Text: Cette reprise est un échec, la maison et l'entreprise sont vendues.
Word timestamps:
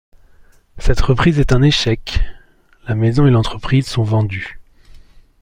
Cette 0.79 1.01
reprise 1.01 1.37
est 1.39 1.51
un 1.51 1.61
échec, 1.61 2.21
la 2.87 2.95
maison 2.95 3.27
et 3.27 3.29
l'entreprise 3.29 3.85
sont 3.85 4.01
vendues. 4.01 4.59